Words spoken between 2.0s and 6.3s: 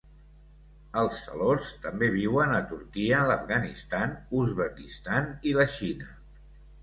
viuen a Turquia, l'Afganistan, Uzbekistan i la Xina.